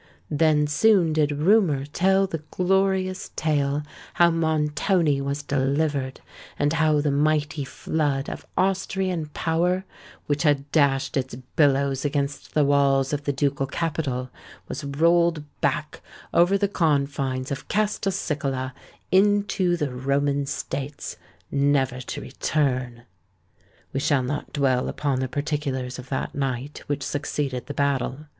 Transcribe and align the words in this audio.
Then 0.31 0.65
soon 0.65 1.13
did 1.13 1.31
rumour 1.31 1.85
tell 1.85 2.25
the 2.25 2.39
glorious 2.49 3.29
tale 3.35 3.83
how 4.15 4.31
Montoni 4.31 5.21
was 5.21 5.43
delivered; 5.43 6.21
and 6.57 6.73
how 6.73 7.01
the 7.01 7.11
mighty 7.11 7.63
flood 7.63 8.27
of 8.27 8.43
Austrian 8.57 9.27
power, 9.35 9.85
which 10.25 10.41
had 10.41 10.71
dashed 10.71 11.15
its 11.17 11.35
billows 11.55 12.03
against 12.03 12.55
the 12.55 12.65
walls 12.65 13.13
of 13.13 13.25
the 13.25 13.31
ducal 13.31 13.67
capital, 13.67 14.31
was 14.67 14.83
rolled 14.83 15.43
back 15.61 16.01
over 16.33 16.57
the 16.57 16.67
confines 16.67 17.51
of 17.51 17.67
Castelcicala 17.67 18.73
into 19.11 19.77
the 19.77 19.93
Roman 19.93 20.47
States, 20.47 21.15
never 21.51 22.01
to 22.01 22.21
return! 22.21 23.03
We 23.93 23.99
shall 23.99 24.23
not 24.23 24.51
dwell 24.51 24.89
upon 24.89 25.19
the 25.19 25.27
particulars 25.27 25.99
of 25.99 26.09
that 26.09 26.33
night 26.33 26.81
which 26.87 27.03
succeeded 27.03 27.67
the 27.67 27.75
battle. 27.75 28.21